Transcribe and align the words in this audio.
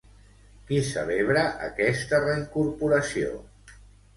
Qui 0.69 0.79
celebra 0.87 1.43
aquesta 1.67 2.23
reincorporació? 2.25 3.31